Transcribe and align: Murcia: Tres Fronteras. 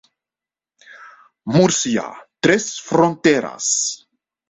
Murcia: 1.57 2.07
Tres 2.43 2.69
Fronteras. 2.89 3.73